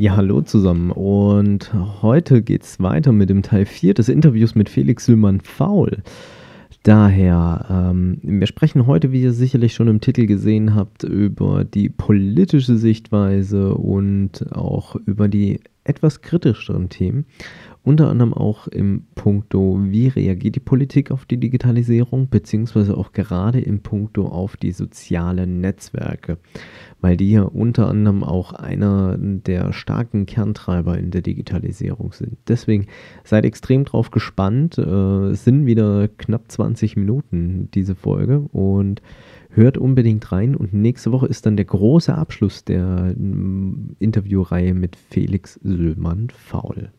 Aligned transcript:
Ja, 0.00 0.16
hallo 0.16 0.40
zusammen. 0.40 0.92
Und 0.92 1.74
heute 2.00 2.40
geht 2.40 2.62
es 2.62 2.80
weiter 2.80 3.12
mit 3.12 3.28
dem 3.28 3.42
Teil 3.42 3.66
4 3.66 3.92
des 3.92 4.08
Interviews 4.08 4.54
mit 4.54 4.70
Felix 4.70 5.04
Süllmann-Faul. 5.04 5.98
Daher, 6.84 7.66
ähm, 7.68 8.16
wir 8.22 8.46
sprechen 8.46 8.86
heute, 8.86 9.12
wie 9.12 9.20
ihr 9.20 9.34
sicherlich 9.34 9.74
schon 9.74 9.88
im 9.88 10.00
Titel 10.00 10.24
gesehen 10.24 10.74
habt, 10.74 11.02
über 11.02 11.64
die 11.64 11.90
politische 11.90 12.78
Sichtweise 12.78 13.74
und 13.74 14.50
auch 14.56 14.96
über 15.04 15.28
die 15.28 15.60
etwas 15.84 16.22
kritischeren 16.22 16.88
Themen. 16.88 17.26
Unter 17.82 18.10
anderem 18.10 18.34
auch 18.34 18.68
im 18.68 19.04
Punkto, 19.14 19.78
wie 19.82 20.08
reagiert 20.08 20.54
die 20.54 20.60
Politik 20.60 21.10
auf 21.10 21.24
die 21.24 21.38
Digitalisierung, 21.38 22.28
beziehungsweise 22.28 22.94
auch 22.94 23.12
gerade 23.12 23.58
im 23.58 23.80
Punkto 23.80 24.26
auf 24.26 24.58
die 24.58 24.72
sozialen 24.72 25.62
Netzwerke, 25.62 26.36
weil 27.00 27.16
die 27.16 27.30
ja 27.30 27.42
unter 27.42 27.88
anderem 27.88 28.22
auch 28.22 28.52
einer 28.52 29.16
der 29.18 29.72
starken 29.72 30.26
Kerntreiber 30.26 30.98
in 30.98 31.10
der 31.10 31.22
Digitalisierung 31.22 32.12
sind. 32.12 32.36
Deswegen 32.48 32.86
seid 33.24 33.46
extrem 33.46 33.84
drauf 33.84 34.10
gespannt. 34.10 34.76
Äh, 34.76 35.30
es 35.30 35.44
sind 35.44 35.64
wieder 35.64 36.08
knapp 36.08 36.50
20 36.50 36.96
Minuten 36.96 37.70
diese 37.72 37.94
Folge 37.94 38.40
und 38.52 39.00
hört 39.48 39.78
unbedingt 39.78 40.30
rein. 40.32 40.54
Und 40.54 40.74
nächste 40.74 41.12
Woche 41.12 41.28
ist 41.28 41.46
dann 41.46 41.56
der 41.56 41.64
große 41.64 42.14
Abschluss 42.14 42.62
der 42.64 43.14
Interviewreihe 43.98 44.74
mit 44.74 44.96
Felix 44.96 45.54
Süllmann-Faul. 45.62 46.90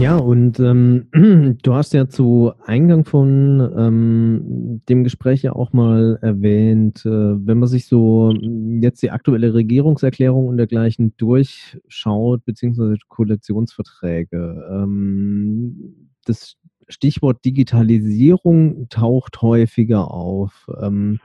Ja, 0.00 0.18
und 0.18 0.60
ähm, 0.60 1.08
du 1.62 1.74
hast 1.74 1.94
ja 1.94 2.06
zu 2.08 2.52
Eingang 2.64 3.04
von 3.04 3.60
ähm, 3.76 4.82
dem 4.88 5.04
Gespräch 5.04 5.42
ja 5.42 5.52
auch 5.52 5.72
mal 5.72 6.18
erwähnt, 6.20 7.04
äh, 7.06 7.10
wenn 7.10 7.58
man 7.58 7.68
sich 7.68 7.86
so 7.86 8.32
jetzt 8.80 9.02
die 9.02 9.10
aktuelle 9.10 9.54
Regierungserklärung 9.54 10.48
und 10.48 10.58
dergleichen 10.58 11.16
durchschaut, 11.16 12.44
beziehungsweise 12.44 12.96
Koalitionsverträge, 13.08 14.68
ähm, 14.70 16.10
das 16.26 16.56
Stichwort 16.88 17.44
Digitalisierung 17.44 18.88
taucht 18.90 19.40
häufiger 19.40 20.10
auf. 20.10 20.66
Ähm, 20.80 21.20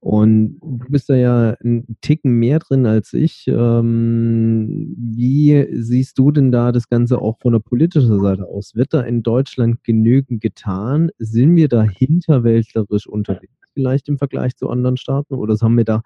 und 0.00 0.60
du 0.60 0.86
bist 0.88 1.08
da 1.08 1.14
ja 1.14 1.56
ein 1.64 1.96
Ticken 2.00 2.32
mehr 2.32 2.58
drin 2.58 2.86
als 2.86 3.12
ich. 3.12 3.46
Ähm, 3.48 4.94
wie 4.96 5.66
siehst 5.72 6.18
du 6.18 6.30
denn 6.30 6.52
da 6.52 6.70
das 6.72 6.88
Ganze 6.88 7.20
auch 7.20 7.38
von 7.40 7.52
der 7.52 7.60
politischen 7.60 8.20
Seite 8.20 8.46
aus? 8.46 8.74
Wird 8.74 8.94
da 8.94 9.00
in 9.00 9.22
Deutschland 9.22 9.82
genügend 9.84 10.40
getan? 10.42 11.10
Sind 11.18 11.56
wir 11.56 11.68
da 11.68 11.82
hinterwäldlerisch 11.82 13.06
unterwegs, 13.06 13.56
vielleicht 13.74 14.08
im 14.08 14.18
Vergleich 14.18 14.56
zu 14.56 14.68
anderen 14.70 14.96
Staaten? 14.96 15.34
Oder 15.34 15.56
haben 15.60 15.76
wir 15.76 15.84
da 15.84 16.02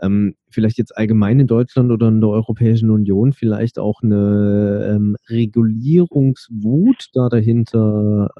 ähm, 0.00 0.34
vielleicht 0.50 0.78
jetzt 0.78 0.96
allgemein 0.96 1.40
in 1.40 1.46
Deutschland 1.46 1.90
oder 1.92 2.08
in 2.08 2.20
der 2.20 2.30
Europäischen 2.30 2.90
Union 2.90 3.32
vielleicht 3.32 3.78
auch 3.78 4.02
eine 4.02 4.94
ähm, 4.94 5.16
Regulierungswut 5.28 7.10
da 7.14 7.28
dahinter? 7.28 8.30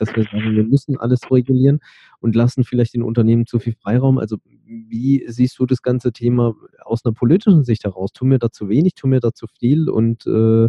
Dass 0.00 0.14
wir 0.16 0.24
sagen, 0.24 0.56
wir 0.56 0.64
müssen 0.64 0.98
alles 0.98 1.30
regulieren 1.30 1.80
und 2.20 2.34
lassen 2.34 2.64
vielleicht 2.64 2.94
den 2.94 3.02
Unternehmen 3.02 3.46
zu 3.46 3.58
viel 3.58 3.74
Freiraum. 3.74 4.18
Also 4.18 4.38
wie 4.64 5.24
siehst 5.28 5.58
du 5.58 5.66
das 5.66 5.82
ganze 5.82 6.12
Thema 6.12 6.54
aus 6.84 7.04
einer 7.04 7.14
politischen 7.14 7.64
Sicht 7.64 7.84
heraus? 7.84 8.12
Tun 8.12 8.30
wir 8.30 8.38
da 8.38 8.50
zu 8.50 8.68
wenig, 8.68 8.94
tun 8.94 9.12
wir 9.12 9.20
da 9.20 9.32
zu 9.32 9.46
viel? 9.46 9.88
Und 9.88 10.26
äh, 10.26 10.68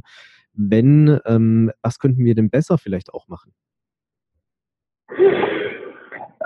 wenn, 0.53 1.19
ähm, 1.25 1.71
was 1.81 1.99
könnten 1.99 2.25
wir 2.25 2.35
denn 2.35 2.49
besser 2.49 2.77
vielleicht 2.77 3.13
auch 3.13 3.27
machen? 3.27 3.53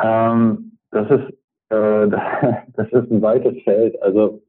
Ähm, 0.01 0.77
das 0.91 1.09
ist 1.09 1.33
äh, 1.69 2.07
das 2.73 2.87
ist 2.91 3.11
ein 3.11 3.21
weites 3.21 3.61
Feld. 3.63 4.01
Also 4.01 4.41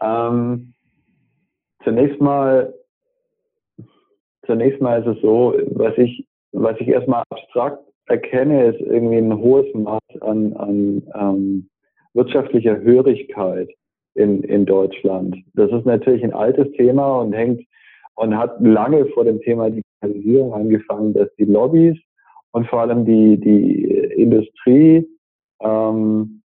ähm, 0.00 0.74
zunächst 1.84 2.20
mal 2.20 2.74
zunächst 4.46 4.80
mal 4.80 5.00
ist 5.00 5.16
es 5.16 5.22
so, 5.22 5.54
was 5.70 5.96
ich 5.98 6.26
was 6.52 6.76
ich 6.80 6.88
erstmal 6.88 7.22
abstrakt 7.30 7.82
erkenne, 8.06 8.66
ist 8.66 8.80
irgendwie 8.80 9.18
ein 9.18 9.36
hohes 9.38 9.66
Maß 9.74 10.00
an, 10.20 10.52
an 10.54 11.02
ähm, 11.14 11.68
wirtschaftlicher 12.14 12.80
Hörigkeit 12.80 13.70
in, 14.14 14.42
in 14.42 14.66
Deutschland. 14.66 15.36
Das 15.54 15.70
ist 15.70 15.86
natürlich 15.86 16.22
ein 16.22 16.34
altes 16.34 16.70
Thema 16.72 17.20
und 17.20 17.32
hängt 17.32 17.62
und 18.14 18.36
hat 18.36 18.60
lange 18.60 19.06
vor 19.06 19.24
dem 19.24 19.40
Thema 19.40 19.70
Digitalisierung 19.70 20.52
angefangen, 20.52 21.14
dass 21.14 21.28
die 21.36 21.44
Lobbys 21.44 21.98
und 22.52 22.66
vor 22.68 22.80
allem 22.80 23.04
die, 23.04 23.38
die 23.38 23.84
Industrie 24.16 25.08
ähm, 25.60 26.42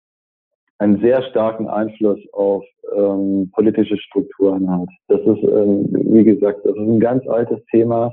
einen 0.79 1.01
sehr 1.01 1.23
starken 1.31 1.69
Einfluss 1.69 2.21
auf 2.33 2.65
ähm, 2.95 3.51
politische 3.55 3.97
Strukturen 3.97 4.71
hat. 4.71 4.89
Das 5.09 5.21
ist, 5.21 5.43
ähm, 5.43 5.89
wie 5.91 6.25
gesagt, 6.25 6.61
das 6.65 6.73
ist 6.75 6.79
ein 6.79 7.01
ganz 7.01 7.27
altes 7.27 7.65
Thema 7.71 8.13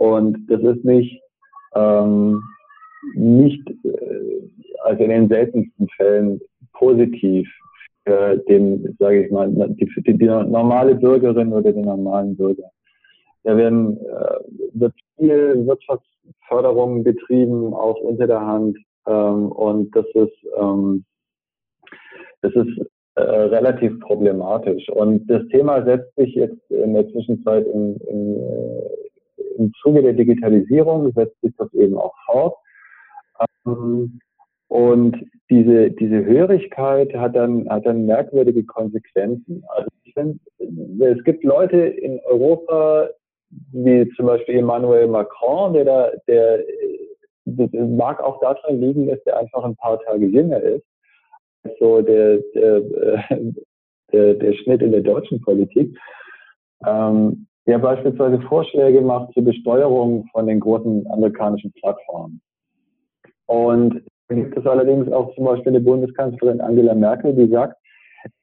und 0.00 0.46
das 0.48 0.62
ist 0.62 0.82
nicht, 0.82 1.20
ähm, 1.74 2.42
nicht, 3.14 3.68
äh, 3.84 4.48
also 4.82 5.04
in 5.04 5.10
den 5.10 5.28
seltensten 5.28 5.88
Fällen 5.90 6.40
positiv 6.72 7.46
für 8.06 8.38
den, 8.48 8.96
sage 8.98 9.26
ich 9.26 9.30
mal, 9.30 9.50
die, 9.50 9.84
die, 9.84 10.16
die 10.16 10.24
normale 10.24 10.94
Bürgerin 10.94 11.52
oder 11.52 11.70
den 11.70 11.84
normalen 11.84 12.34
Bürger. 12.34 12.70
Da 13.44 13.54
werden, 13.54 13.98
äh, 13.98 14.38
wird 14.72 14.94
viel 15.18 15.66
Wirtschaftsförderung 15.66 17.04
betrieben, 17.04 17.74
auch 17.74 18.00
unter 18.00 18.26
der 18.26 18.40
Hand. 18.40 18.78
Ähm, 19.06 19.52
und 19.52 19.94
das 19.94 20.06
ist, 20.14 20.46
ähm, 20.58 21.04
das 22.40 22.54
ist 22.54 22.86
äh, 23.16 23.20
relativ 23.20 24.00
problematisch. 24.00 24.88
Und 24.88 25.30
das 25.30 25.46
Thema 25.48 25.84
setzt 25.84 26.14
sich 26.16 26.34
jetzt 26.36 26.70
in 26.70 26.94
der 26.94 27.06
Zwischenzeit 27.10 27.66
in, 27.66 27.96
in, 28.08 28.36
äh, 28.36 29.09
im 29.58 29.72
Zuge 29.82 30.02
der 30.02 30.12
Digitalisierung 30.12 31.12
setzt 31.12 31.40
sich 31.40 31.52
das 31.56 31.72
eben 31.74 31.96
auch 31.96 32.14
fort. 32.26 32.56
Ähm, 33.66 34.20
und 34.68 35.16
diese, 35.50 35.90
diese 35.90 36.24
Hörigkeit 36.24 37.12
hat 37.14 37.34
dann, 37.34 37.68
hat 37.68 37.86
dann 37.86 38.06
merkwürdige 38.06 38.64
Konsequenzen. 38.64 39.64
Also 39.68 39.88
ich 40.04 40.14
finde, 40.14 40.38
es 41.04 41.24
gibt 41.24 41.42
Leute 41.42 41.76
in 41.76 42.20
Europa, 42.24 43.08
wie 43.72 44.08
zum 44.14 44.26
Beispiel 44.26 44.58
Emmanuel 44.58 45.08
Macron, 45.08 45.72
der 45.72 45.84
da, 45.84 46.10
der, 46.28 46.64
das 47.46 47.68
mag 47.72 48.22
auch 48.22 48.38
daran 48.40 48.80
liegen, 48.80 49.08
dass 49.08 49.22
der 49.24 49.38
einfach 49.38 49.64
ein 49.64 49.74
paar 49.74 50.00
Tage 50.02 50.26
jünger 50.26 50.60
ist. 50.60 50.86
So 51.80 52.00
der, 52.00 52.38
der, 52.54 52.80
der, 54.12 54.34
der 54.34 54.52
Schnitt 54.54 54.82
in 54.82 54.92
der 54.92 55.02
deutschen 55.02 55.40
Politik. 55.40 55.98
Ähm, 56.86 57.48
der 57.66 57.78
beispielsweise 57.78 58.40
Vorschläge 58.42 59.00
macht 59.00 59.32
zur 59.34 59.44
Besteuerung 59.44 60.26
von 60.32 60.46
den 60.46 60.60
großen 60.60 61.06
amerikanischen 61.10 61.72
Plattformen. 61.72 62.40
Und 63.46 64.02
da 64.28 64.34
gibt 64.34 64.56
es 64.56 64.66
allerdings 64.66 65.10
auch 65.12 65.34
zum 65.34 65.44
Beispiel 65.44 65.70
eine 65.70 65.80
Bundeskanzlerin 65.80 66.60
Angela 66.60 66.94
Merkel, 66.94 67.34
die 67.34 67.48
sagt, 67.48 67.76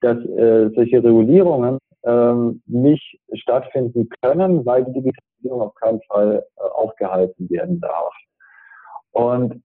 dass 0.02 0.18
äh, 0.18 0.70
solche 0.76 1.04
Regulierungen 1.04 1.78
ähm, 2.04 2.62
nicht 2.66 3.20
stattfinden 3.34 4.10
können, 4.22 4.66
weil 4.66 4.86
die 4.86 4.94
Digitalisierung 4.94 5.62
auf 5.62 5.76
keinen 5.76 6.02
Fall 6.04 6.44
äh, 6.58 6.62
aufgehalten 6.62 7.50
werden 7.50 7.80
darf. 7.80 8.14
Und 9.12 9.62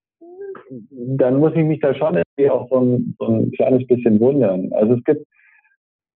dann 0.90 1.36
muss 1.36 1.52
ich 1.54 1.64
mich 1.64 1.80
da 1.80 1.94
schon 1.94 2.16
irgendwie 2.16 2.50
auch 2.50 2.68
so 2.68 2.80
ein, 2.80 3.16
so 3.18 3.26
ein 3.26 3.50
kleines 3.52 3.86
bisschen 3.86 4.20
wundern. 4.20 4.72
Also 4.72 4.94
es 4.94 5.04
gibt 5.04 5.26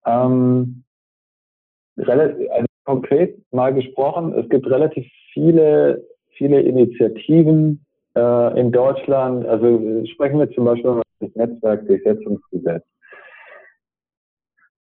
ähm, 0.06 0.84
also 1.96 2.66
konkret 2.86 3.36
mal 3.52 3.74
gesprochen, 3.74 4.32
es 4.32 4.48
gibt 4.48 4.66
relativ 4.66 5.06
viele, 5.32 6.06
viele 6.36 6.60
Initiativen 6.60 7.84
äh, 8.16 8.60
in 8.60 8.72
Deutschland. 8.72 9.44
Also 9.44 10.04
sprechen 10.06 10.38
wir 10.38 10.50
zum 10.52 10.64
Beispiel 10.64 10.90
über 10.90 11.02
das 11.20 11.34
Netzwerkdurchsetzungsgesetz. 11.34 12.84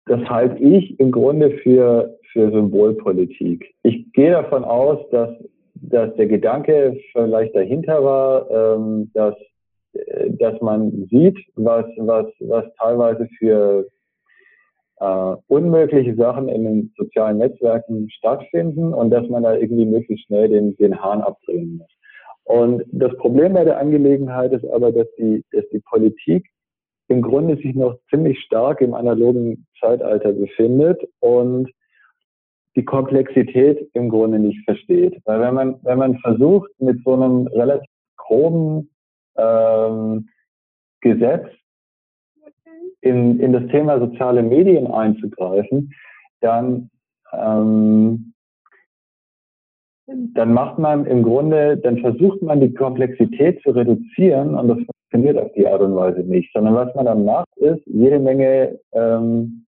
Das 0.06 0.20
halte 0.30 0.62
ich 0.62 0.98
im 0.98 1.10
Grunde 1.10 1.50
für, 1.62 2.16
für 2.32 2.50
Symbolpolitik. 2.50 3.74
Ich 3.82 4.10
gehe 4.12 4.30
davon 4.30 4.64
aus, 4.64 4.98
dass, 5.10 5.30
dass 5.74 6.14
der 6.16 6.26
Gedanke 6.26 6.98
vielleicht 7.12 7.54
dahinter 7.54 8.02
war, 8.02 8.50
ähm, 8.50 9.10
dass, 9.12 9.34
äh, 9.92 10.30
dass 10.30 10.58
man 10.62 11.08
sieht, 11.10 11.38
was, 11.56 11.84
was, 11.98 12.26
was 12.40 12.64
teilweise 12.78 13.28
für 13.38 13.86
äh, 15.00 15.36
unmögliche 15.46 16.14
Sachen 16.16 16.48
in 16.48 16.64
den 16.64 16.92
sozialen 16.96 17.38
Netzwerken 17.38 18.10
stattfinden 18.10 18.92
und 18.94 19.10
dass 19.10 19.28
man 19.28 19.42
da 19.42 19.54
irgendwie 19.54 19.86
möglichst 19.86 20.26
schnell 20.26 20.48
den, 20.48 20.76
den 20.76 21.00
Hahn 21.00 21.20
abdrehen 21.20 21.78
muss. 21.78 21.90
Und 22.44 22.82
das 22.92 23.14
Problem 23.18 23.52
bei 23.52 23.64
der 23.64 23.78
Angelegenheit 23.78 24.52
ist 24.52 24.64
aber, 24.70 24.90
dass 24.90 25.06
die, 25.18 25.44
dass 25.52 25.68
die 25.70 25.80
Politik 25.80 26.46
im 27.08 27.22
Grunde 27.22 27.56
sich 27.56 27.74
noch 27.74 27.96
ziemlich 28.10 28.40
stark 28.40 28.80
im 28.80 28.94
analogen 28.94 29.66
Zeitalter 29.80 30.32
befindet 30.32 31.00
und 31.20 31.70
die 32.76 32.84
Komplexität 32.84 33.90
im 33.94 34.08
Grunde 34.08 34.38
nicht 34.38 34.64
versteht. 34.64 35.20
Weil 35.24 35.40
wenn 35.40 35.54
man, 35.54 35.80
wenn 35.82 35.98
man 35.98 36.18
versucht, 36.18 36.70
mit 36.78 37.02
so 37.04 37.14
einem 37.14 37.46
relativ 37.48 37.88
groben 38.16 38.90
ähm, 39.36 40.28
Gesetz 41.00 41.48
in, 43.00 43.40
in 43.40 43.52
das 43.52 43.66
Thema 43.68 43.98
soziale 43.98 44.42
Medien 44.42 44.86
einzugreifen, 44.86 45.92
dann, 46.40 46.90
ähm, 47.32 48.32
dann 50.06 50.52
macht 50.52 50.78
man 50.78 51.06
im 51.06 51.22
Grunde, 51.22 51.76
dann 51.76 51.98
versucht 51.98 52.42
man 52.42 52.60
die 52.60 52.72
Komplexität 52.72 53.60
zu 53.62 53.70
reduzieren 53.70 54.54
und 54.54 54.68
das 54.68 54.78
funktioniert 54.78 55.38
auf 55.38 55.52
die 55.52 55.66
Art 55.66 55.80
und 55.80 55.94
Weise 55.94 56.20
nicht, 56.20 56.50
sondern 56.52 56.74
was 56.74 56.94
man 56.94 57.06
dann 57.06 57.24
macht, 57.24 57.48
ist, 57.56 57.82
jede 57.86 58.18
Menge 58.18 58.78
ähm, 58.92 59.66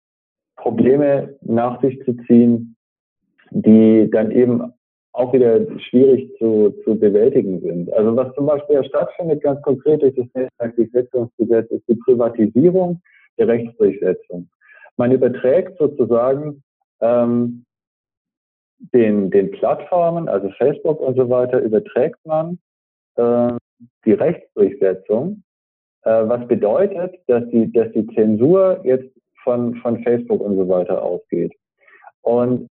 Probleme 0.56 1.37
nach 1.43 1.81
sich 1.82 2.02
zu 2.05 2.17
ziehen, 2.26 2.76
die 3.50 4.08
dann 4.11 4.31
eben 4.31 4.73
auch 5.12 5.32
wieder 5.32 5.61
schwierig 5.81 6.31
zu, 6.38 6.75
zu 6.84 6.99
bewältigen 6.99 7.61
sind. 7.61 7.93
Also 7.94 8.14
was 8.17 8.34
zum 8.34 8.46
Beispiel 8.46 8.76
ja 8.76 8.84
stattfindet, 8.84 9.43
ganz 9.43 9.62
konkret 9.62 10.02
durch 10.02 10.14
das 10.14 10.26
Netzwerkdurchsetzungsgesetz, 10.34 11.70
ist 11.70 11.88
die 11.88 11.94
Privatisierung 11.94 13.00
der 13.38 13.48
Rechtsdurchsetzung. 13.48 14.48
Man 14.96 15.12
überträgt 15.12 15.78
sozusagen 15.78 16.62
ähm, 17.00 17.64
den, 18.92 19.30
den 19.30 19.50
Plattformen, 19.52 20.28
also 20.28 20.50
Facebook 20.58 21.00
und 21.00 21.16
so 21.16 21.28
weiter, 21.28 21.60
überträgt 21.60 22.18
man 22.24 22.58
äh, 23.16 23.52
die 24.04 24.12
Rechtsdurchsetzung, 24.12 25.42
äh, 26.02 26.28
was 26.28 26.46
bedeutet, 26.48 27.16
dass 27.26 27.46
die, 27.48 27.70
dass 27.72 27.90
die 27.92 28.06
Zensur 28.14 28.80
jetzt 28.84 29.10
von, 29.42 29.74
von 29.76 30.02
Facebook 30.02 30.40
und 30.40 30.56
so 30.56 30.68
weiter 30.68 31.02
ausgeht. 31.02 31.54
Und 32.22 32.68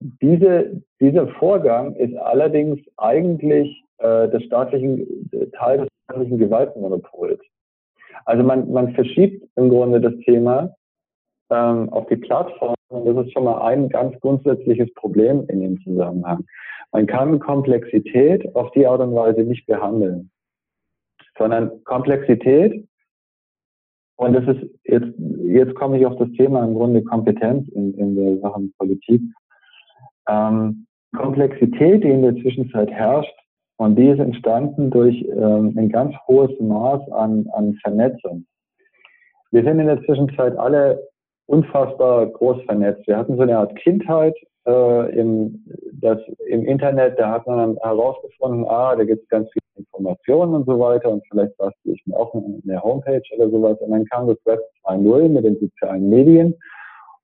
diese, 0.00 0.82
dieser 1.00 1.26
Vorgang 1.28 1.94
ist 1.96 2.14
allerdings 2.16 2.80
eigentlich 2.96 3.82
äh, 3.98 4.28
des 4.28 4.44
staatlichen, 4.44 5.28
Teil 5.52 5.78
des 5.78 5.88
staatlichen 6.04 6.38
Gewaltmonopols. 6.38 7.40
Also 8.24 8.42
man, 8.42 8.70
man 8.72 8.94
verschiebt 8.94 9.48
im 9.56 9.68
Grunde 9.68 10.00
das 10.00 10.14
Thema 10.24 10.74
ähm, 11.50 11.88
auf 11.90 12.06
die 12.06 12.16
Plattform 12.16 12.74
und 12.88 13.04
das 13.04 13.26
ist 13.26 13.32
schon 13.32 13.44
mal 13.44 13.62
ein 13.62 13.88
ganz 13.88 14.18
grundsätzliches 14.20 14.92
Problem 14.94 15.44
in 15.48 15.60
dem 15.60 15.80
Zusammenhang. 15.82 16.44
Man 16.92 17.06
kann 17.06 17.38
Komplexität 17.38 18.54
auf 18.54 18.70
die 18.72 18.86
Art 18.86 19.00
und 19.00 19.14
Weise 19.14 19.42
nicht 19.42 19.66
behandeln, 19.66 20.30
sondern 21.36 21.84
Komplexität, 21.84 22.86
und 24.18 24.32
das 24.32 24.56
ist 24.56 24.70
jetzt, 24.84 25.12
jetzt 25.44 25.74
komme 25.74 25.98
ich 25.98 26.06
auf 26.06 26.16
das 26.16 26.30
Thema 26.32 26.64
im 26.64 26.74
Grunde 26.74 27.02
Kompetenz 27.02 27.68
in, 27.68 27.92
in 27.94 28.16
der 28.16 28.38
Sachen 28.38 28.72
Politik. 28.78 29.20
Ähm, 30.28 30.86
Komplexität, 31.14 32.02
die 32.02 32.10
in 32.10 32.22
der 32.22 32.36
Zwischenzeit 32.36 32.90
herrscht, 32.90 33.34
und 33.78 33.96
die 33.96 34.08
ist 34.08 34.20
entstanden 34.20 34.90
durch 34.90 35.22
ähm, 35.28 35.74
ein 35.76 35.88
ganz 35.88 36.14
hohes 36.26 36.50
Maß 36.60 37.10
an, 37.12 37.46
an 37.52 37.74
Vernetzung. 37.82 38.46
Wir 39.50 39.62
sind 39.62 39.78
in 39.78 39.86
der 39.86 40.02
Zwischenzeit 40.04 40.56
alle 40.58 41.00
unfassbar 41.46 42.26
groß 42.26 42.62
vernetzt. 42.64 43.06
Wir 43.06 43.16
hatten 43.16 43.36
so 43.36 43.42
eine 43.42 43.58
Art 43.58 43.76
Kindheit 43.76 44.34
äh, 44.66 45.18
im, 45.18 45.64
das, 45.92 46.18
im 46.48 46.64
Internet, 46.64 47.18
da 47.18 47.30
hat 47.30 47.46
man 47.46 47.58
dann 47.58 47.76
herausgefunden, 47.82 48.64
ah, 48.68 48.96
da 48.96 49.04
gibt 49.04 49.22
es 49.22 49.28
ganz 49.28 49.48
viele 49.52 49.86
Informationen 49.86 50.54
und 50.54 50.66
so 50.66 50.78
weiter 50.78 51.10
und 51.10 51.22
vielleicht 51.30 51.56
bastel 51.56 51.92
ich 51.92 52.02
mir 52.06 52.18
auch 52.18 52.34
eine 52.34 52.82
Homepage 52.82 53.22
oder 53.36 53.50
sowas. 53.50 53.78
Und 53.80 53.90
dann 53.90 54.04
kam 54.06 54.26
das 54.26 54.38
Web 54.44 54.60
2.0 54.84 55.28
mit 55.28 55.44
den 55.44 55.58
sozialen 55.60 56.08
Medien 56.08 56.54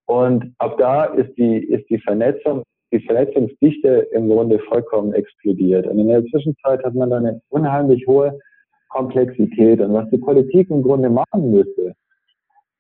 und 0.07 0.55
ab 0.59 0.77
da 0.79 1.05
ist 1.05 1.37
die, 1.37 1.59
ist 1.59 1.89
die 1.91 1.99
Vernetzung 1.99 2.63
die 2.93 3.01
Verletzungsdichte 3.01 4.09
im 4.13 4.29
Grunde 4.29 4.59
vollkommen 4.61 5.15
explodiert. 5.15 5.87
Und 5.87 5.99
in 5.99 6.09
der 6.09 6.25
Zwischenzeit 6.27 6.85
hat 6.85 6.95
man 6.95 7.11
dann 7.11 7.27
eine 7.27 7.41
unheimlich 7.49 8.07
hohe 8.07 8.39
Komplexität. 8.91 9.81
Und 9.81 9.95
was 9.95 10.09
die 10.11 10.19
Politik 10.19 10.71
im 10.71 10.83
Grunde 10.83 11.09
machen 11.09 11.51
müsste, 11.51 11.95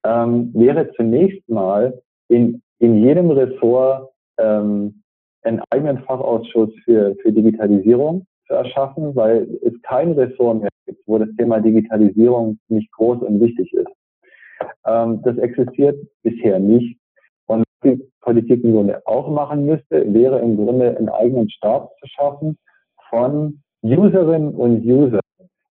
ähm, 0.04 0.50
wäre 0.54 0.92
zunächst 0.92 1.48
mal 1.48 1.98
in, 2.28 2.60
in 2.78 3.02
jedem 3.02 3.30
Ressort 3.30 4.10
ähm, 4.38 5.02
einen 5.42 5.62
eigenen 5.70 5.98
Fachausschuss 6.04 6.70
für, 6.84 7.16
für 7.22 7.32
Digitalisierung 7.32 8.26
zu 8.46 8.54
erschaffen, 8.54 9.16
weil 9.16 9.48
es 9.62 9.72
kein 9.82 10.12
Ressort 10.12 10.60
mehr 10.60 10.70
gibt, 10.86 11.02
wo 11.06 11.18
das 11.18 11.28
Thema 11.38 11.60
Digitalisierung 11.60 12.58
nicht 12.68 12.92
groß 12.92 13.22
und 13.22 13.40
wichtig 13.40 13.72
ist. 13.72 13.90
Ähm, 14.86 15.22
das 15.22 15.38
existiert 15.38 15.96
bisher 16.22 16.58
nicht 16.58 16.98
die 17.84 18.00
Politik 18.20 18.62
im 18.64 18.72
Grunde 18.72 19.02
auch 19.06 19.28
machen 19.28 19.66
müsste, 19.66 20.12
wäre 20.12 20.40
im 20.40 20.56
Grunde 20.56 20.96
einen 20.96 21.08
eigenen 21.08 21.50
Stab 21.50 21.92
zu 21.98 22.06
schaffen 22.08 22.58
von 23.10 23.60
Userinnen 23.82 24.54
und 24.54 24.84
Usern, 24.84 25.20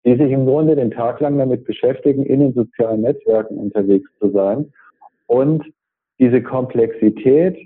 die 0.05 0.17
sich 0.17 0.31
im 0.31 0.47
Grunde 0.47 0.77
den 0.77 0.91
Tag 0.91 1.21
lang 1.21 1.39
damit 1.39 1.65
beschäftigen, 1.65 2.25
in 2.25 2.41
den 2.41 2.53
sozialen 2.53 3.03
Netzwerken 3.03 3.57
unterwegs 3.57 4.11
zu 4.21 4.31
sein 4.31 4.73
und 5.27 5.65
diese 6.19 6.43
Komplexität 6.43 7.57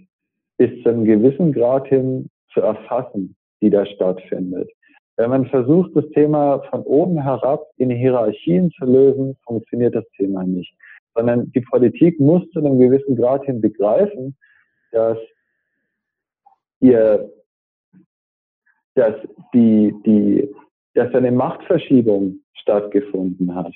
bis 0.56 0.82
zu 0.82 0.88
einem 0.88 1.04
gewissen 1.04 1.52
Grad 1.52 1.88
hin 1.88 2.28
zu 2.52 2.60
erfassen, 2.60 3.34
die 3.60 3.70
da 3.70 3.84
stattfindet. 3.84 4.70
Wenn 5.16 5.30
man 5.30 5.46
versucht, 5.46 5.90
das 5.96 6.08
Thema 6.10 6.60
von 6.70 6.82
oben 6.82 7.20
herab 7.20 7.66
in 7.76 7.90
Hierarchien 7.90 8.70
zu 8.70 8.84
lösen, 8.84 9.36
funktioniert 9.44 9.96
das 9.96 10.08
Thema 10.16 10.44
nicht 10.44 10.72
sondern 11.18 11.50
die 11.50 11.60
Politik 11.62 12.20
muss 12.20 12.48
zu 12.50 12.60
einem 12.60 12.78
gewissen 12.78 13.16
Grad 13.16 13.44
hin 13.44 13.60
begreifen, 13.60 14.36
dass 14.92 15.18
ihr, 16.78 17.28
dass 18.94 19.16
die, 19.52 19.92
die, 20.06 20.48
dass 20.94 21.12
eine 21.14 21.32
Machtverschiebung 21.32 22.38
stattgefunden 22.54 23.52
hat. 23.52 23.74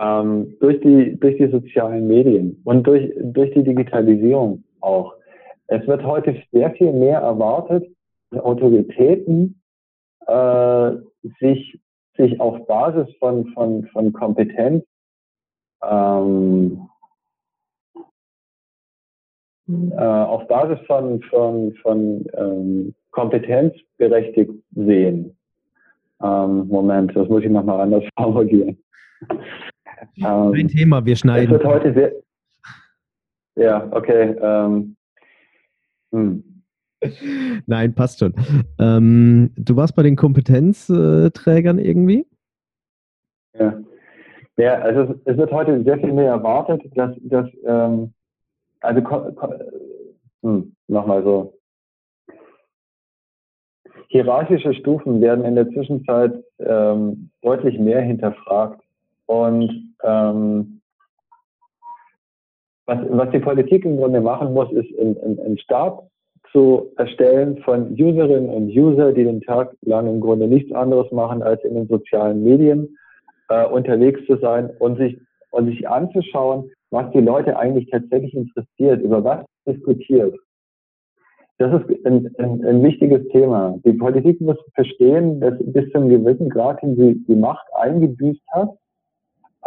Ähm, 0.00 0.56
durch 0.60 0.80
die, 0.80 1.20
durch 1.20 1.36
die 1.36 1.50
sozialen 1.50 2.06
Medien 2.08 2.62
und 2.64 2.86
durch, 2.86 3.12
durch 3.20 3.52
die 3.52 3.62
Digitalisierung 3.62 4.64
auch. 4.80 5.14
Es 5.66 5.86
wird 5.86 6.02
heute 6.02 6.42
sehr 6.50 6.70
viel 6.72 6.92
mehr 6.92 7.20
erwartet, 7.20 7.86
Autoritäten 8.30 9.60
äh, 10.26 10.92
sich, 11.40 11.78
sich 12.16 12.40
auf 12.40 12.66
Basis 12.66 13.14
von, 13.18 13.46
von, 13.48 13.84
von 13.92 14.12
Kompetenz 14.14 14.84
ähm, 15.82 16.88
äh, 19.68 19.96
auf 19.96 20.46
Basis 20.48 20.78
von, 20.86 21.22
von, 21.24 21.74
von 21.82 22.26
ähm, 22.34 22.94
Kompetenz 23.10 23.74
berechtigt 23.98 24.52
sehen. 24.74 25.36
Ähm, 26.22 26.68
Moment, 26.68 27.14
das 27.16 27.28
muss 27.28 27.42
ich 27.42 27.50
nochmal 27.50 27.80
anders 27.80 28.04
formulieren. 28.18 28.78
Ähm, 30.18 30.52
Ein 30.52 30.68
Thema, 30.68 31.04
wir 31.04 31.16
schneiden. 31.16 31.46
Es 31.46 31.50
wird 31.52 31.64
heute 31.64 31.94
sehr, 31.94 32.12
ja, 33.56 33.88
okay. 33.92 34.34
Ähm, 34.40 34.96
hm. 36.12 36.44
Nein, 37.66 37.94
passt 37.94 38.20
schon. 38.20 38.34
Ähm, 38.78 39.50
du 39.56 39.76
warst 39.76 39.96
bei 39.96 40.02
den 40.02 40.16
Kompetenzträgern 40.16 41.78
irgendwie? 41.78 42.26
Ja. 43.58 43.80
Ja, 44.56 44.74
also 44.74 45.14
es, 45.24 45.36
wird 45.36 45.50
heute 45.50 45.82
sehr 45.82 45.98
viel 45.98 46.12
mehr 46.12 46.30
erwartet, 46.30 46.82
dass, 46.94 47.14
dass 47.22 47.48
ähm, 47.64 48.12
also 48.80 49.00
hm, 50.42 50.74
nochmal 50.88 51.22
so. 51.22 51.54
Hierarchische 54.08 54.74
Stufen 54.74 55.22
werden 55.22 55.44
in 55.44 55.54
der 55.54 55.70
Zwischenzeit 55.70 56.34
ähm, 56.58 57.30
deutlich 57.40 57.78
mehr 57.78 58.02
hinterfragt 58.02 58.82
und 59.24 59.94
ähm, 60.02 60.82
was, 62.84 62.98
was 63.08 63.30
die 63.30 63.38
Politik 63.38 63.86
im 63.86 63.96
Grunde 63.96 64.20
machen 64.20 64.52
muss, 64.52 64.70
ist 64.72 64.98
einen 64.98 65.56
Stab 65.58 66.08
zu 66.50 66.92
erstellen 66.96 67.56
von 67.62 67.92
Userinnen 67.92 68.50
und 68.50 68.68
User, 68.68 69.12
die 69.12 69.24
den 69.24 69.40
Tag 69.40 69.74
lang 69.80 70.06
im 70.06 70.20
Grunde 70.20 70.46
nichts 70.46 70.72
anderes 70.72 71.10
machen, 71.10 71.42
als 71.42 71.64
in 71.64 71.74
den 71.74 71.88
sozialen 71.88 72.42
Medien 72.42 72.98
äh, 73.52 73.66
unterwegs 73.66 74.24
zu 74.26 74.36
sein 74.38 74.70
und 74.78 74.96
sich, 74.96 75.20
und 75.50 75.66
sich 75.66 75.88
anzuschauen, 75.88 76.70
was 76.90 77.10
die 77.12 77.20
Leute 77.20 77.58
eigentlich 77.58 77.90
tatsächlich 77.90 78.34
interessiert, 78.34 79.02
über 79.02 79.22
was 79.22 79.44
diskutiert. 79.66 80.34
Das 81.58 81.72
ist 81.80 82.06
ein, 82.06 82.34
ein, 82.38 82.64
ein 82.64 82.82
wichtiges 82.82 83.28
Thema. 83.28 83.78
Die 83.84 83.92
Politik 83.92 84.40
muss 84.40 84.56
verstehen, 84.74 85.40
dass 85.40 85.54
bis 85.58 85.90
zu 85.90 85.98
einem 85.98 86.08
gewissen 86.08 86.48
Grad 86.48 86.80
hin 86.80 86.96
sie 86.96 87.22
die 87.26 87.36
Macht 87.36 87.66
eingebüßt 87.74 88.42
hat 88.52 88.70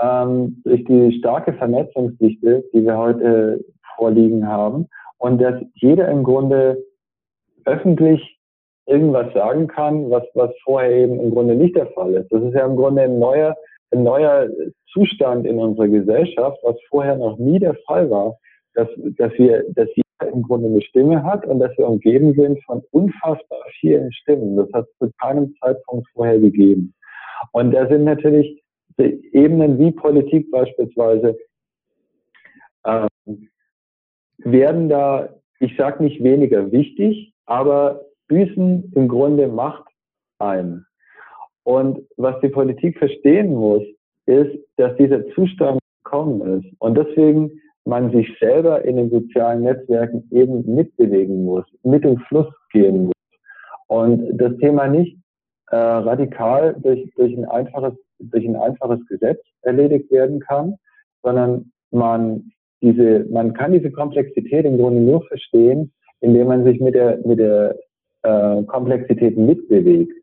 ähm, 0.01 0.61
durch 0.65 0.83
die 0.85 1.17
starke 1.19 1.53
Vernetzungsdichte, 1.53 2.65
die 2.73 2.83
wir 2.83 2.97
heute 2.97 3.63
vorliegen 3.95 4.47
haben 4.47 4.87
und 5.19 5.41
dass 5.41 5.61
jeder 5.75 6.09
im 6.09 6.23
Grunde 6.23 6.83
öffentlich 7.65 8.35
irgendwas 8.87 9.33
sagen 9.33 9.67
kann, 9.67 10.09
was, 10.09 10.23
was 10.33 10.51
vorher 10.63 10.91
eben 10.91 11.19
im 11.19 11.31
Grunde 11.31 11.55
nicht 11.55 11.75
der 11.75 11.87
Fall 11.87 12.13
ist. 12.13 12.31
Das 12.31 12.43
ist 12.43 12.53
ja 12.53 12.65
im 12.65 12.75
Grunde 12.75 13.03
ein 13.03 13.19
neuer, 13.19 13.55
ein 13.95 14.03
neuer 14.03 14.49
Zustand 14.91 15.45
in 15.45 15.57
unserer 15.59 15.87
Gesellschaft, 15.87 16.57
was 16.63 16.75
vorher 16.89 17.17
noch 17.17 17.37
nie 17.37 17.59
der 17.59 17.75
Fall 17.87 18.09
war, 18.09 18.37
dass, 18.73 18.87
dass 19.17 19.33
wir, 19.33 19.63
dass 19.69 19.87
jeder 19.95 20.33
im 20.33 20.43
Grunde 20.43 20.67
eine 20.67 20.81
Stimme 20.81 21.23
hat 21.23 21.45
und 21.45 21.59
dass 21.59 21.77
wir 21.77 21.87
umgeben 21.87 22.33
sind 22.33 22.63
von 22.65 22.81
unfassbar 22.91 23.59
vielen 23.79 24.11
Stimmen. 24.13 24.57
Das 24.57 24.71
hat 24.73 24.87
es 24.87 24.97
zu 24.97 25.13
keinem 25.21 25.53
Zeitpunkt 25.61 26.07
vorher 26.13 26.39
gegeben. 26.39 26.93
Und 27.51 27.71
da 27.71 27.87
sind 27.87 28.03
natürlich 28.03 28.61
Ebenen 28.97 29.77
wie 29.77 29.91
Politik 29.91 30.49
beispielsweise, 30.51 31.37
ähm, 32.85 33.49
werden 34.37 34.89
da, 34.89 35.29
ich 35.59 35.75
sage 35.75 36.03
nicht 36.03 36.23
weniger 36.23 36.71
wichtig, 36.71 37.33
aber 37.45 38.05
büßen 38.27 38.93
im 38.95 39.07
Grunde 39.07 39.47
Macht 39.47 39.85
ein. 40.39 40.85
Und 41.65 41.99
was 42.17 42.39
die 42.41 42.49
Politik 42.49 42.97
verstehen 42.97 43.53
muss, 43.53 43.83
ist, 44.27 44.57
dass 44.77 44.95
dieser 44.97 45.27
Zustand 45.29 45.79
gekommen 46.03 46.61
ist. 46.61 46.73
Und 46.79 46.95
deswegen 46.97 47.51
man 47.85 48.11
sich 48.11 48.27
selber 48.39 48.83
in 48.85 48.97
den 48.97 49.09
sozialen 49.09 49.63
Netzwerken 49.63 50.27
eben 50.31 50.63
mitbewegen 50.73 51.43
muss, 51.43 51.65
mit 51.83 52.03
dem 52.03 52.17
Fluss 52.27 52.47
gehen 52.71 53.05
muss. 53.05 53.13
Und 53.87 54.37
das 54.37 54.55
Thema 54.57 54.87
nicht 54.87 55.17
äh, 55.69 55.75
radikal 55.75 56.75
durch, 56.81 57.11
durch, 57.15 57.35
ein 57.35 57.45
einfaches, 57.45 57.93
durch 58.19 58.45
ein 58.45 58.55
einfaches 58.55 59.05
Gesetz 59.07 59.39
erledigt 59.61 60.11
werden 60.11 60.39
kann, 60.39 60.75
sondern 61.23 61.71
man 61.91 62.51
diese, 62.81 63.25
man 63.31 63.53
kann 63.53 63.71
diese 63.71 63.91
Komplexität 63.91 64.65
im 64.65 64.77
Grunde 64.77 65.01
nur 65.01 65.23
verstehen, 65.27 65.91
indem 66.21 66.47
man 66.47 66.63
sich 66.63 66.79
mit 66.79 66.93
der, 66.95 67.19
mit 67.25 67.39
der 67.39 67.75
äh, 68.23 68.63
Komplexität 68.63 69.37
mitbewegt. 69.37 70.13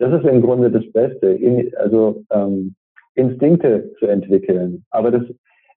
Das 0.00 0.18
ist 0.18 0.26
im 0.26 0.40
Grunde 0.40 0.70
das 0.70 0.90
Beste, 0.92 1.26
in, 1.28 1.74
also 1.76 2.24
ähm, 2.30 2.74
Instinkte 3.16 3.92
zu 3.98 4.06
entwickeln. 4.06 4.82
Aber 4.90 5.10
das 5.10 5.22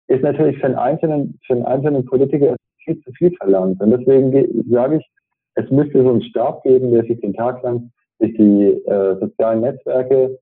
ist 0.08 0.24
natürlich 0.24 0.58
für 0.60 0.68
einen 0.68 0.76
einzelnen, 0.76 1.40
für 1.46 1.54
einen 1.54 1.66
einzelnen 1.66 2.06
Politiker 2.06 2.56
viel 2.86 3.02
zu 3.02 3.12
viel 3.12 3.36
verlangt. 3.36 3.82
Und 3.82 3.92
deswegen 3.92 4.32
sage 4.72 4.98
ich, 4.98 5.12
es 5.56 5.70
müsste 5.70 6.02
so 6.02 6.10
einen 6.10 6.24
Stab 6.24 6.64
geben, 6.64 6.92
der 6.92 7.04
sich 7.04 7.20
den 7.20 7.34
Tag 7.34 7.62
lang 7.64 7.92
durch 8.20 8.34
die 8.36 8.70
äh, 8.88 9.20
sozialen 9.20 9.60
Netzwerke 9.60 10.40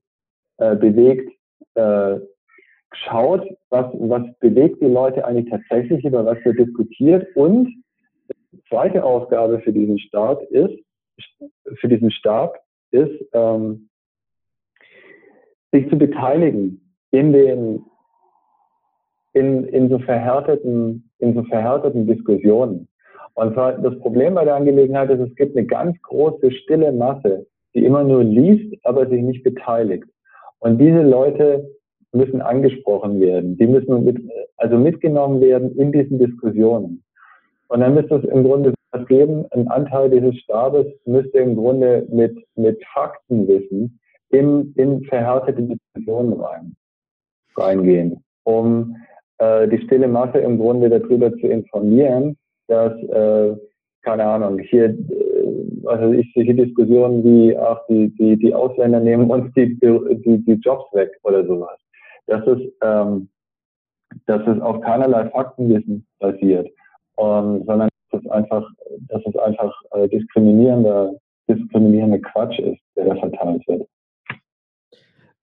äh, 0.58 0.76
bewegt, 0.76 1.32
äh, 1.74 2.20
schaut, 2.92 3.44
was, 3.70 3.86
was 3.94 4.22
bewegt 4.38 4.80
die 4.80 4.86
Leute 4.86 5.24
eigentlich 5.24 5.50
tatsächlich, 5.50 6.04
über 6.04 6.24
was 6.24 6.38
wir 6.44 6.54
diskutiert. 6.54 7.26
Und 7.34 7.68
die 8.52 8.62
zweite 8.68 9.02
Aufgabe 9.02 9.58
für 9.58 9.72
diesen 9.72 9.98
Staat 9.98 10.40
ist, 10.50 10.78
für 11.80 11.88
diesen 11.88 12.12
Stab 12.12 12.61
ist, 12.92 13.28
ähm, 13.32 13.88
sich 15.72 15.88
zu 15.88 15.96
beteiligen 15.96 16.94
in 17.10 17.32
den 17.32 17.84
in, 19.34 19.64
in 19.64 19.88
so 19.88 19.98
verhärteten 19.98 21.10
in 21.18 21.34
so 21.34 21.42
verhärteten 21.44 22.06
Diskussionen. 22.06 22.88
Und 23.34 23.54
zwar 23.54 23.78
das 23.78 23.98
Problem 24.00 24.34
bei 24.34 24.44
der 24.44 24.56
Angelegenheit 24.56 25.10
ist, 25.10 25.20
es 25.20 25.34
gibt 25.36 25.56
eine 25.56 25.66
ganz 25.66 26.00
große 26.02 26.50
stille 26.50 26.92
Masse, 26.92 27.46
die 27.74 27.84
immer 27.84 28.04
nur 28.04 28.22
liest, 28.22 28.74
aber 28.84 29.08
sich 29.08 29.22
nicht 29.22 29.42
beteiligt. 29.42 30.04
Und 30.58 30.78
diese 30.78 31.02
Leute 31.02 31.66
müssen 32.12 32.42
angesprochen 32.42 33.20
werden. 33.20 33.56
Die 33.56 33.66
müssen 33.66 34.04
mit, 34.04 34.18
also 34.58 34.76
mitgenommen 34.76 35.40
werden 35.40 35.76
in 35.78 35.92
diesen 35.92 36.18
Diskussionen. 36.18 37.02
Und 37.68 37.80
dann 37.80 37.94
müsste 37.94 38.16
es 38.16 38.24
im 38.24 38.44
Grunde 38.44 38.74
was 38.92 39.06
geben, 39.06 39.46
ein 39.50 39.68
Anteil 39.68 40.10
dieses 40.10 40.38
Stabes 40.40 40.86
müsste 41.06 41.38
im 41.38 41.56
Grunde 41.56 42.06
mit, 42.10 42.36
mit 42.56 42.82
Faktenwissen 42.92 43.98
in, 44.30 44.72
in 44.76 45.04
verhärtete 45.04 45.62
Diskussionen 45.62 46.34
rein, 46.34 46.74
reingehen, 47.56 48.22
um 48.44 48.96
äh, 49.38 49.68
die 49.68 49.78
stille 49.84 50.08
Masse 50.08 50.38
im 50.38 50.58
Grunde 50.58 50.88
darüber 50.88 51.32
zu 51.32 51.46
informieren, 51.46 52.36
dass, 52.68 52.92
äh, 53.04 53.56
keine 54.02 54.24
Ahnung, 54.24 54.58
hier, 54.58 54.86
äh, 54.86 55.86
also 55.86 56.12
ich 56.12 56.30
solche 56.34 56.54
Diskussionen 56.54 57.24
wie, 57.24 57.56
ach, 57.56 57.80
die, 57.88 58.14
die, 58.16 58.36
die 58.36 58.54
Ausländer 58.54 59.00
nehmen 59.00 59.30
uns 59.30 59.52
die, 59.54 59.78
die, 59.78 60.44
die 60.44 60.60
Jobs 60.62 60.92
weg 60.92 61.10
oder 61.22 61.46
sowas. 61.46 61.78
Dass 62.26 62.46
es, 62.46 62.60
ähm, 62.82 63.28
dass 64.26 64.46
es 64.46 64.60
auf 64.60 64.80
keinerlei 64.82 65.28
Faktenwissen 65.30 66.06
basiert, 66.18 66.68
um, 67.16 67.64
sondern 67.64 67.88
dass 68.12 68.22
es 68.22 68.30
einfach, 68.30 68.68
dass 69.08 69.22
es 69.26 69.36
einfach 69.36 69.74
äh, 69.92 70.08
diskriminierender, 70.08 71.12
diskriminierender 71.48 72.20
Quatsch 72.20 72.58
ist, 72.58 72.80
der 72.96 73.06
da 73.06 73.16
verteilt 73.16 73.66
wird. 73.66 73.86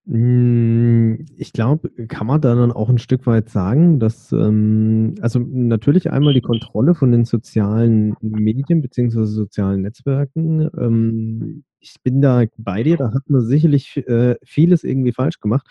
Hm, 0.09 1.25
ich 1.37 1.53
glaube, 1.53 1.91
kann 2.07 2.25
man 2.25 2.41
da 2.41 2.55
dann 2.55 2.71
auch 2.71 2.89
ein 2.89 2.97
Stück 2.97 3.27
weit 3.27 3.49
sagen, 3.49 3.99
dass, 3.99 4.31
ähm, 4.31 5.13
also 5.21 5.39
natürlich 5.39 6.11
einmal 6.11 6.33
die 6.33 6.41
Kontrolle 6.41 6.95
von 6.95 7.11
den 7.11 7.25
sozialen 7.25 8.15
Medien 8.21 8.81
bzw. 8.81 9.25
sozialen 9.25 9.83
Netzwerken. 9.83 10.67
Ähm, 10.75 11.63
ich 11.79 11.95
bin 12.01 12.21
da 12.21 12.45
bei 12.57 12.81
dir, 12.81 12.97
da 12.97 13.13
hat 13.13 13.29
man 13.29 13.41
sicherlich 13.41 13.97
äh, 14.07 14.35
vieles 14.43 14.83
irgendwie 14.83 15.11
falsch 15.11 15.39
gemacht. 15.39 15.67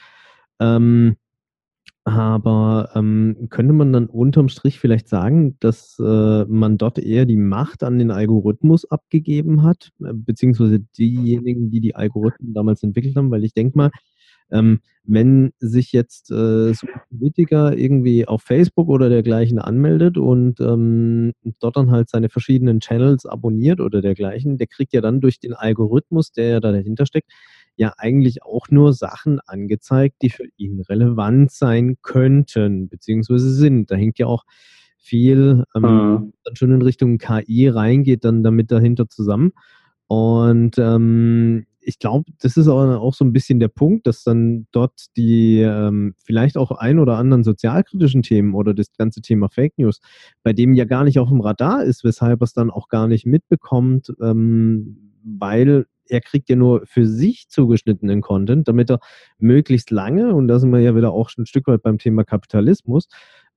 Ähm, 0.60 1.16
aber 2.16 2.90
ähm, 2.94 3.48
könnte 3.50 3.72
man 3.74 3.92
dann 3.92 4.06
unterm 4.06 4.48
Strich 4.48 4.78
vielleicht 4.78 5.08
sagen, 5.08 5.56
dass 5.60 5.98
äh, 5.98 6.44
man 6.46 6.78
dort 6.78 6.98
eher 6.98 7.26
die 7.26 7.36
Macht 7.36 7.82
an 7.82 7.98
den 7.98 8.10
Algorithmus 8.10 8.90
abgegeben 8.90 9.62
hat, 9.62 9.90
äh, 10.00 10.12
beziehungsweise 10.14 10.80
diejenigen, 10.80 11.70
die 11.70 11.80
die 11.80 11.94
Algorithmen 11.96 12.54
damals 12.54 12.82
entwickelt 12.82 13.16
haben? 13.16 13.30
Weil 13.30 13.44
ich 13.44 13.54
denke 13.54 13.76
mal, 13.78 13.90
ähm, 14.50 14.80
wenn 15.04 15.52
sich 15.58 15.92
jetzt 15.92 16.30
äh, 16.30 16.72
so 16.74 16.86
ein 16.86 17.00
Politiker 17.10 17.76
irgendwie 17.76 18.26
auf 18.26 18.42
Facebook 18.42 18.88
oder 18.88 19.08
dergleichen 19.08 19.58
anmeldet 19.58 20.18
und 20.18 20.60
ähm, 20.60 21.32
dort 21.60 21.76
dann 21.76 21.90
halt 21.90 22.10
seine 22.10 22.28
verschiedenen 22.28 22.80
Channels 22.80 23.26
abonniert 23.26 23.80
oder 23.80 24.00
dergleichen, 24.02 24.58
der 24.58 24.66
kriegt 24.66 24.92
ja 24.92 25.00
dann 25.00 25.20
durch 25.20 25.40
den 25.40 25.54
Algorithmus, 25.54 26.32
der 26.32 26.48
ja 26.48 26.60
da 26.60 26.72
dahinter 26.72 27.06
steckt, 27.06 27.30
ja 27.78 27.94
eigentlich 27.96 28.42
auch 28.42 28.68
nur 28.70 28.92
Sachen 28.92 29.40
angezeigt, 29.40 30.16
die 30.22 30.30
für 30.30 30.46
ihn 30.56 30.80
relevant 30.80 31.52
sein 31.52 31.96
könnten, 32.02 32.88
beziehungsweise 32.88 33.52
sind. 33.52 33.90
Da 33.90 33.94
hängt 33.94 34.18
ja 34.18 34.26
auch 34.26 34.44
viel 34.98 35.64
ähm, 35.74 35.82
mhm. 35.82 36.32
dann 36.44 36.56
schon 36.56 36.72
in 36.72 36.82
Richtung 36.82 37.18
KI 37.18 37.68
reingeht, 37.68 38.24
dann 38.24 38.42
damit 38.42 38.70
dahinter 38.72 39.08
zusammen. 39.08 39.52
Und 40.08 40.76
ähm, 40.78 41.66
ich 41.80 41.98
glaube, 41.98 42.30
das 42.40 42.56
ist 42.56 42.68
auch, 42.68 42.82
auch, 43.00 43.14
so 43.14 43.24
ein 43.24 43.32
bisschen 43.32 43.60
der 43.60 43.68
Punkt, 43.68 44.06
dass 44.06 44.24
dann 44.24 44.66
dort 44.72 45.16
die 45.16 45.60
ähm, 45.60 46.14
vielleicht 46.22 46.56
auch 46.58 46.72
ein 46.72 46.98
oder 46.98 47.16
anderen 47.16 47.44
sozialkritischen 47.44 48.22
Themen 48.22 48.54
oder 48.54 48.74
das 48.74 48.92
ganze 48.98 49.22
Thema 49.22 49.48
Fake 49.48 49.78
News, 49.78 50.00
bei 50.42 50.52
dem 50.52 50.74
ja 50.74 50.84
gar 50.84 51.04
nicht 51.04 51.18
auf 51.18 51.28
dem 51.28 51.40
Radar 51.40 51.84
ist, 51.84 52.04
weshalb 52.04 52.42
er 52.42 52.44
es 52.44 52.52
dann 52.52 52.70
auch 52.70 52.88
gar 52.88 53.06
nicht 53.06 53.24
mitbekommt, 53.24 54.12
ähm, 54.20 55.14
weil 55.24 55.86
er 56.08 56.20
kriegt 56.20 56.48
ja 56.48 56.56
nur 56.56 56.82
für 56.86 57.06
sich 57.06 57.48
zugeschnittenen 57.48 58.20
Content, 58.20 58.68
damit 58.68 58.90
er 58.90 59.00
möglichst 59.38 59.90
lange, 59.90 60.34
und 60.34 60.48
da 60.48 60.58
sind 60.58 60.70
wir 60.70 60.80
ja 60.80 60.94
wieder 60.94 61.12
auch 61.12 61.28
schon 61.28 61.42
ein 61.42 61.46
Stück 61.46 61.66
weit 61.66 61.82
beim 61.82 61.98
Thema 61.98 62.24
Kapitalismus, 62.24 63.08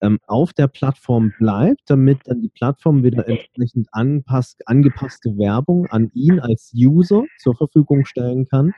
ähm, 0.02 0.20
auf 0.28 0.54
der 0.54 0.68
Plattform 0.68 1.32
bleibt, 1.38 1.82
damit 1.86 2.20
dann 2.26 2.42
die 2.42 2.50
Plattform 2.50 3.04
wieder 3.04 3.28
entsprechend 3.28 3.88
anpasst, 3.92 4.68
angepasste 4.68 5.38
Werbung 5.38 5.88
an 5.88 6.10
ihn 6.14 6.40
als 6.40 6.72
User 6.76 7.24
zur 7.40 7.56
Verfügung 7.56 8.06
stellen 8.06 8.48
kann. 8.48 8.74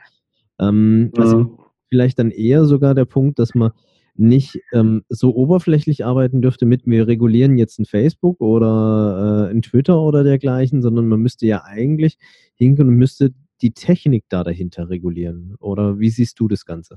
Ähm, 0.60 1.04
mhm. 1.04 1.12
Also 1.16 1.58
vielleicht 1.88 2.18
dann 2.18 2.30
eher 2.30 2.64
sogar 2.66 2.94
der 2.94 3.06
Punkt, 3.06 3.38
dass 3.38 3.54
man 3.54 3.72
nicht 4.16 4.60
ähm, 4.72 5.02
so 5.08 5.34
oberflächlich 5.34 6.04
arbeiten 6.04 6.40
dürfte 6.40 6.66
mit, 6.66 6.86
wir 6.86 7.08
regulieren 7.08 7.58
jetzt 7.58 7.80
ein 7.80 7.84
Facebook 7.84 8.40
oder 8.40 9.48
äh, 9.48 9.50
ein 9.50 9.62
Twitter 9.62 10.00
oder 10.00 10.22
dergleichen, 10.22 10.82
sondern 10.82 11.08
man 11.08 11.20
müsste 11.20 11.46
ja 11.46 11.64
eigentlich 11.64 12.18
hinken 12.54 12.88
und 12.88 12.94
müsste 12.94 13.32
die 13.64 13.72
Technik 13.72 14.24
da 14.28 14.44
dahinter 14.44 14.88
regulieren? 14.90 15.56
Oder 15.58 15.98
wie 15.98 16.10
siehst 16.10 16.38
du 16.38 16.46
das 16.46 16.64
Ganze? 16.64 16.96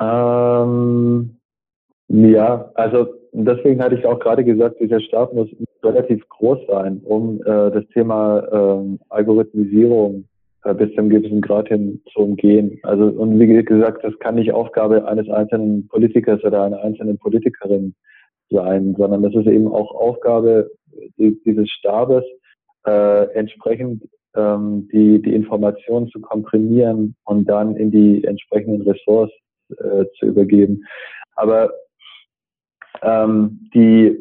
Ähm, 0.00 1.36
Ja, 2.12 2.70
also 2.74 3.06
deswegen 3.32 3.80
hatte 3.80 3.94
ich 3.94 4.04
auch 4.04 4.18
gerade 4.18 4.44
gesagt, 4.44 4.80
dieser 4.80 5.00
Stab 5.00 5.32
muss 5.32 5.48
relativ 5.82 6.28
groß 6.28 6.58
sein, 6.68 7.00
um 7.04 7.40
äh, 7.42 7.70
das 7.70 7.86
Thema 7.94 8.42
ähm, 8.52 8.98
Algorithmisierung 9.08 10.24
äh, 10.64 10.74
bis 10.74 10.92
zum 10.96 11.08
gewissen 11.08 11.40
Grad 11.40 11.68
hin 11.68 12.02
zu 12.12 12.20
umgehen. 12.20 12.80
Also 12.82 13.04
und 13.04 13.38
wie 13.38 13.46
gesagt, 13.46 14.02
das 14.02 14.18
kann 14.18 14.34
nicht 14.34 14.52
Aufgabe 14.52 15.06
eines 15.06 15.30
einzelnen 15.30 15.86
Politikers 15.86 16.42
oder 16.42 16.64
einer 16.64 16.82
einzelnen 16.82 17.16
Politikerin 17.16 17.94
sein, 18.50 18.96
sondern 18.98 19.22
das 19.22 19.34
ist 19.34 19.46
eben 19.46 19.68
auch 19.68 19.94
Aufgabe 19.94 20.68
dieses 21.16 21.70
Stabes, 21.70 22.24
äh, 22.86 23.24
entsprechend 23.34 24.08
ähm, 24.34 24.88
die, 24.92 25.20
die 25.22 25.34
Informationen 25.34 26.08
zu 26.08 26.20
komprimieren 26.20 27.14
und 27.24 27.48
dann 27.48 27.76
in 27.76 27.90
die 27.90 28.24
entsprechenden 28.24 28.82
Ressorts 28.82 29.32
äh, 29.70 30.04
zu 30.18 30.26
übergeben. 30.26 30.84
Aber 31.34 31.72
ähm, 33.02 33.68
die, 33.74 34.16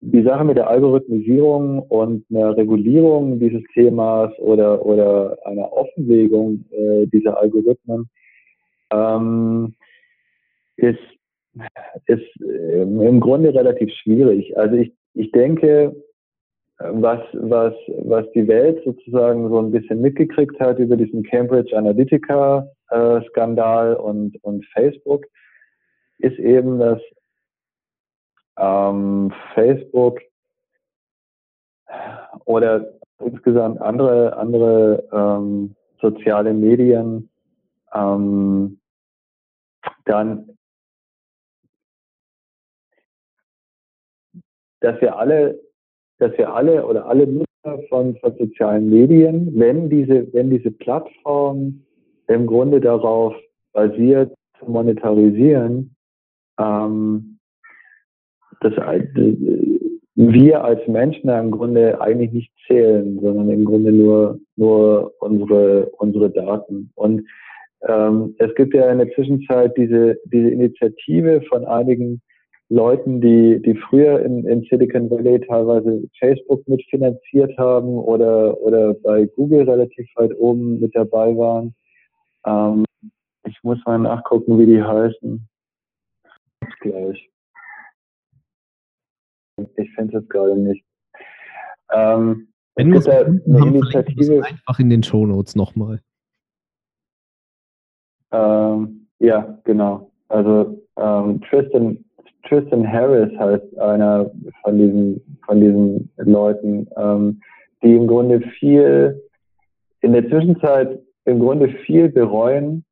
die 0.00 0.22
Sache 0.22 0.44
mit 0.44 0.56
der 0.56 0.68
Algorithmisierung 0.68 1.80
und 1.80 2.24
einer 2.30 2.56
Regulierung 2.56 3.38
dieses 3.38 3.62
Themas 3.74 4.36
oder, 4.38 4.84
oder 4.84 5.38
einer 5.44 5.72
Offenlegung 5.72 6.64
äh, 6.70 7.06
dieser 7.06 7.38
Algorithmen 7.38 8.08
ähm, 8.90 9.74
ist, 10.76 10.98
ist 12.06 12.40
im 12.40 13.20
Grunde 13.20 13.54
relativ 13.54 13.90
schwierig. 14.02 14.56
Also 14.56 14.76
ich, 14.76 14.92
ich 15.14 15.30
denke, 15.32 15.94
was, 16.90 17.20
was, 17.32 17.74
was 18.04 18.24
die 18.32 18.46
Welt 18.48 18.82
sozusagen 18.84 19.48
so 19.48 19.58
ein 19.58 19.70
bisschen 19.70 20.00
mitgekriegt 20.00 20.58
hat 20.60 20.78
über 20.78 20.96
diesen 20.96 21.22
Cambridge 21.22 21.76
Analytica 21.76 22.68
äh, 22.90 23.20
und, 23.96 24.42
und 24.42 24.66
Facebook, 24.72 25.24
ist 26.18 26.38
eben, 26.38 26.78
dass 26.78 27.00
ähm, 28.58 29.32
Facebook 29.54 30.20
oder 32.44 32.92
insgesamt 33.18 33.80
andere, 33.80 34.36
andere 34.36 35.08
ähm, 35.12 35.74
soziale 36.00 36.52
Medien 36.52 37.30
ähm, 37.94 38.78
dann, 40.04 40.56
dass 44.80 45.00
wir 45.00 45.16
alle, 45.16 45.60
dass 46.22 46.38
wir 46.38 46.54
alle 46.54 46.86
oder 46.86 47.06
alle 47.06 47.26
Nutzer 47.26 47.82
von, 47.88 48.16
von 48.16 48.32
sozialen 48.38 48.88
Medien, 48.88 49.52
wenn 49.56 49.90
diese, 49.90 50.32
wenn 50.32 50.50
diese 50.50 50.70
Plattform 50.70 51.82
im 52.28 52.46
Grunde 52.46 52.80
darauf 52.80 53.34
basiert, 53.72 54.32
zu 54.60 54.70
monetarisieren, 54.70 55.96
ähm, 56.60 57.38
dass 58.60 58.72
wir 60.14 60.64
als 60.64 60.86
Menschen 60.86 61.28
im 61.28 61.50
Grunde 61.50 62.00
eigentlich 62.00 62.32
nicht 62.32 62.52
zählen, 62.68 63.18
sondern 63.20 63.50
im 63.50 63.64
Grunde 63.64 63.90
nur, 63.90 64.38
nur 64.54 65.12
unsere, 65.18 65.86
unsere 65.98 66.30
Daten. 66.30 66.92
Und 66.94 67.26
ähm, 67.88 68.36
es 68.38 68.54
gibt 68.54 68.74
ja 68.74 68.92
in 68.92 68.98
der 68.98 69.10
Zwischenzeit 69.14 69.76
diese, 69.76 70.16
diese 70.26 70.50
Initiative 70.50 71.42
von 71.48 71.64
einigen 71.64 72.22
Leuten, 72.72 73.20
die, 73.20 73.60
die 73.60 73.74
früher 73.74 74.20
in, 74.20 74.46
in 74.46 74.62
Silicon 74.62 75.10
Valley 75.10 75.38
teilweise 75.46 76.08
Facebook 76.18 76.66
mitfinanziert 76.66 77.56
haben 77.58 77.98
oder, 77.98 78.58
oder 78.62 78.94
bei 78.94 79.26
Google 79.26 79.68
relativ 79.68 80.08
weit 80.16 80.34
oben 80.38 80.80
mit 80.80 80.94
dabei 80.94 81.36
waren. 81.36 81.74
Ähm, 82.46 82.86
ich 83.46 83.58
muss 83.62 83.78
mal 83.84 83.98
nachgucken, 83.98 84.58
wie 84.58 84.64
die 84.64 84.82
heißen. 84.82 85.46
Gleich. 86.80 87.30
Ich 89.76 89.94
finde 89.94 90.18
es 90.18 90.28
gerade 90.30 90.56
nicht. 90.56 90.82
Ähm, 91.92 92.48
Wenn 92.76 92.90
wir 92.90 93.00
es 93.00 93.06
eine 93.06 93.66
Initiative 93.66 94.44
einfach 94.44 94.78
in 94.78 94.88
den 94.88 95.02
Shownotes 95.02 95.56
nochmal. 95.56 96.00
Ähm, 98.30 99.08
ja, 99.18 99.60
genau. 99.64 100.10
Also 100.28 100.82
ähm, 100.96 101.42
Tristan, 101.42 102.02
Tristan 102.52 102.86
Harris 102.86 103.32
heißt 103.38 103.78
einer 103.78 104.30
von 104.62 104.78
diesen, 104.78 105.38
von 105.46 105.58
diesen 105.58 106.10
Leuten, 106.18 106.86
ähm, 106.98 107.40
die 107.82 107.94
im 107.94 108.06
Grunde 108.06 108.42
viel 108.58 109.22
in 110.02 110.12
der 110.12 110.28
Zwischenzeit 110.28 111.00
im 111.24 111.38
Grunde 111.38 111.68
viel 111.86 112.10
bereuen, 112.10 112.84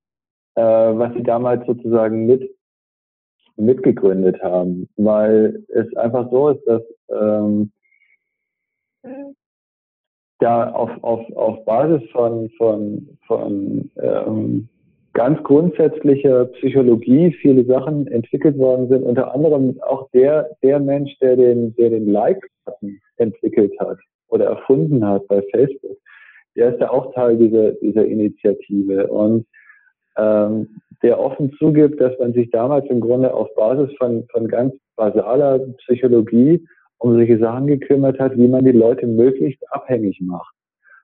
äh, 0.55 0.63
was 0.63 1.13
sie 1.13 1.23
damals 1.23 1.67
sozusagen 1.67 2.25
mit 2.25 2.51
mitgegründet 3.57 4.43
haben, 4.43 4.89
weil 4.97 5.63
es 5.69 5.95
einfach 5.97 6.31
so 6.31 6.49
ist, 6.49 6.65
dass 6.67 6.83
ähm, 7.11 7.71
da 10.39 10.71
auf, 10.71 10.91
auf, 11.03 11.31
auf 11.37 11.65
Basis 11.67 12.09
von, 12.13 12.49
von, 12.57 13.19
von 13.27 13.91
ähm, 13.97 14.71
ganz 15.13 15.43
grundsätzlicher 15.43 16.47
Psychologie 16.47 17.33
viele 17.41 17.65
Sachen 17.65 18.07
entwickelt 18.07 18.57
worden 18.59 18.89
sind, 18.89 19.03
unter 19.03 19.35
anderem 19.35 19.81
auch 19.83 20.09
der, 20.13 20.51
der 20.63 20.79
Mensch, 20.79 21.19
der 21.19 21.37
den, 21.37 21.75
der 21.77 21.91
den 21.91 22.11
Like-Button 22.11 23.01
entwickelt 23.17 23.73
hat 23.81 23.99
oder 24.29 24.47
erfunden 24.47 25.05
hat 25.07 25.27
bei 25.29 25.43
Facebook, 25.51 25.97
der 26.57 26.75
ist 26.75 26.81
ja 26.81 26.91
auch 26.91 27.13
Teil 27.15 27.37
dieser, 27.37 27.73
dieser 27.73 28.05
Initiative. 28.07 29.09
Und 29.09 29.47
ähm, 30.17 30.69
der 31.03 31.19
offen 31.19 31.53
zugibt, 31.59 32.01
dass 32.01 32.19
man 32.19 32.33
sich 32.33 32.51
damals 32.51 32.87
im 32.91 33.01
Grunde 33.01 33.33
auf 33.33 33.53
Basis 33.55 33.91
von, 33.99 34.25
von 34.31 34.49
ganz 34.49 34.75
basaler 34.97 35.59
Psychologie 35.79 36.65
um 36.99 37.15
solche 37.15 37.39
Sachen 37.39 37.67
gekümmert 37.67 38.19
hat, 38.19 38.37
wie 38.37 38.49
man 38.49 38.65
die 38.65 38.73
Leute 38.73 39.07
möglichst 39.07 39.63
abhängig 39.73 40.21
macht 40.21 40.55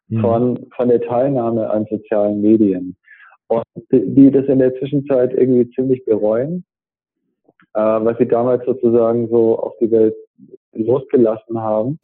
mhm. 0.08 0.20
von, 0.20 0.66
von 0.76 0.88
der 0.88 1.00
Teilnahme 1.00 1.70
an 1.70 1.86
sozialen 1.90 2.42
Medien. 2.42 2.96
Und 3.48 3.64
die 3.90 4.30
das 4.30 4.46
in 4.46 4.58
der 4.58 4.74
Zwischenzeit 4.76 5.32
irgendwie 5.32 5.70
ziemlich 5.70 6.04
bereuen, 6.04 6.64
äh, 7.74 7.80
was 7.80 8.18
sie 8.18 8.26
damals 8.26 8.64
sozusagen 8.66 9.28
so 9.28 9.58
auf 9.58 9.74
die 9.80 9.90
Welt 9.90 10.14
losgelassen 10.72 11.60
haben. 11.60 11.98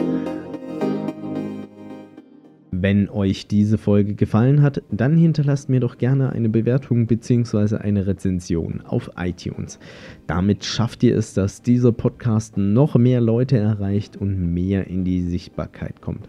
Wenn 2.74 3.08
euch 3.08 3.46
diese 3.46 3.78
Folge 3.78 4.14
gefallen 4.16 4.60
hat, 4.60 4.82
dann 4.90 5.16
hinterlasst 5.16 5.68
mir 5.68 5.78
doch 5.78 5.98
gerne 5.98 6.30
eine 6.30 6.48
Bewertung 6.48 7.06
bzw. 7.06 7.76
eine 7.76 8.08
Rezension 8.08 8.82
auf 8.84 9.10
iTunes. 9.16 9.78
Damit 10.26 10.64
schafft 10.64 11.04
ihr 11.04 11.16
es, 11.16 11.32
dass 11.32 11.62
dieser 11.62 11.92
Podcast 11.92 12.56
noch 12.56 12.96
mehr 12.96 13.20
Leute 13.20 13.56
erreicht 13.56 14.16
und 14.16 14.52
mehr 14.52 14.88
in 14.88 15.04
die 15.04 15.20
Sichtbarkeit 15.20 16.00
kommt. 16.00 16.28